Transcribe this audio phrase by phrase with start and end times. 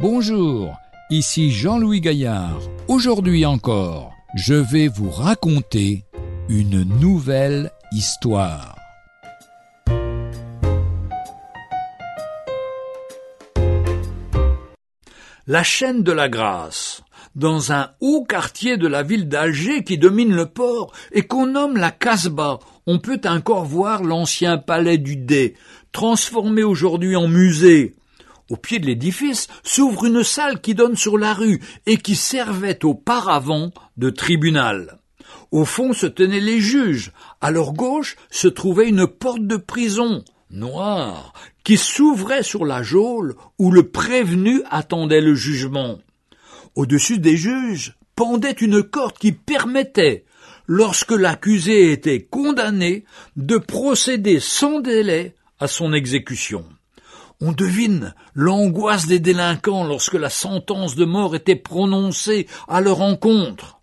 [0.00, 0.78] Bonjour,
[1.10, 2.58] ici Jean-Louis Gaillard.
[2.88, 6.06] Aujourd'hui encore, je vais vous raconter
[6.48, 8.78] une nouvelle histoire.
[15.46, 17.02] La chaîne de la Grâce,
[17.34, 21.76] dans un haut quartier de la ville d'Alger qui domine le port et qu'on nomme
[21.76, 25.56] la Casbah, on peut encore voir l'ancien palais du Dey,
[25.92, 27.96] transformé aujourd'hui en musée.
[28.50, 32.84] Au pied de l'édifice s'ouvre une salle qui donne sur la rue et qui servait
[32.84, 34.98] auparavant de tribunal.
[35.52, 37.12] Au fond se tenaient les juges.
[37.40, 41.32] À leur gauche se trouvait une porte de prison, noire,
[41.62, 45.98] qui s'ouvrait sur la geôle où le prévenu attendait le jugement.
[46.74, 50.24] Au-dessus des juges pendait une corde qui permettait,
[50.66, 53.04] lorsque l'accusé était condamné,
[53.36, 56.64] de procéder sans délai à son exécution.
[57.42, 63.80] On devine l'angoisse des délinquants lorsque la sentence de mort était prononcée à leur encontre.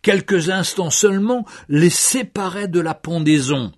[0.00, 3.72] Quelques instants seulement les séparaient de la pendaison.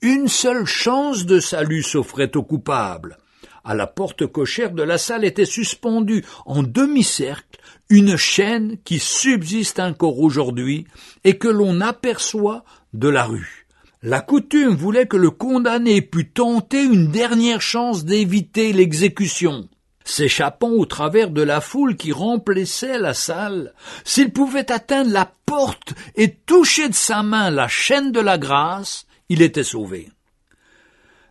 [0.00, 3.18] Une seule chance de salut s'offrait aux coupables.
[3.62, 9.80] À la porte cochère de la salle était suspendue en demi-cercle une chaîne qui subsiste
[9.80, 10.86] encore aujourd'hui
[11.24, 13.67] et que l'on aperçoit de la rue.
[14.02, 19.68] La coutume voulait que le condamné pût tenter une dernière chance d'éviter l'exécution.
[20.04, 25.94] S'échappant au travers de la foule qui remplissait la salle, s'il pouvait atteindre la porte
[26.14, 30.08] et toucher de sa main la chaîne de la grâce, il était sauvé.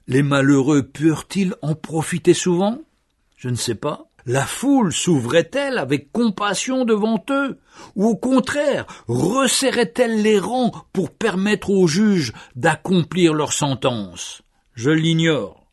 [0.07, 2.81] Les malheureux purent-ils en profiter souvent?
[3.38, 4.06] Je ne sais pas.
[4.30, 7.59] La foule s'ouvrait-elle avec compassion devant eux?
[7.95, 14.41] Ou au contraire, resserrait-elle les rangs pour permettre aux juges d'accomplir leur sentence?
[14.74, 15.66] Je l'ignore.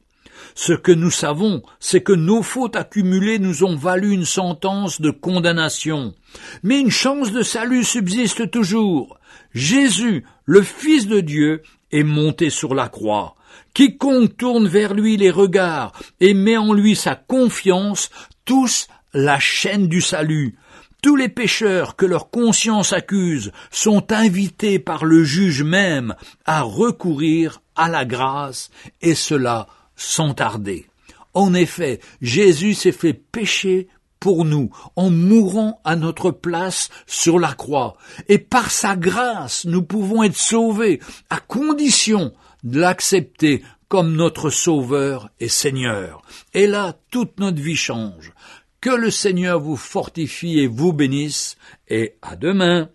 [0.54, 5.10] Ce que nous savons, c'est que nos fautes accumulées nous ont valu une sentence de
[5.10, 6.14] condamnation.
[6.62, 9.18] Mais une chance de salut subsiste toujours.
[9.52, 13.34] Jésus, le Fils de Dieu, est monté sur la croix.
[13.72, 18.10] Quiconque tourne vers lui les regards et met en lui sa confiance
[18.44, 20.56] tous la chaîne du salut.
[21.02, 26.14] Tous les pécheurs que leur conscience accuse sont invités par le juge même
[26.46, 28.70] à recourir à la grâce,
[29.02, 29.66] et cela
[29.96, 30.86] sans tarder.
[31.34, 33.88] En effet, Jésus s'est fait pécher
[34.20, 37.96] pour nous en mourant à notre place sur la croix.
[38.28, 43.62] Et par sa grâce, nous pouvons être sauvés à condition de l'accepter
[44.02, 46.22] notre Sauveur et Seigneur.
[46.52, 48.32] Et là, toute notre vie change.
[48.80, 51.56] Que le Seigneur vous fortifie et vous bénisse,
[51.88, 52.88] et à demain.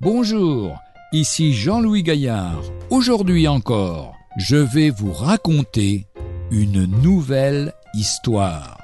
[0.00, 0.78] Bonjour,
[1.12, 2.62] ici Jean-Louis Gaillard.
[2.90, 6.06] Aujourd'hui encore, je vais vous raconter
[6.50, 8.75] une nouvelle histoire.